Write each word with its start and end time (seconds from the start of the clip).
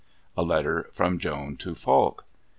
A 0.35 0.41
letter 0.41 0.89
from 0.91 1.19
Joan 1.19 1.57
to 1.57 1.75
Falk. 1.75 2.25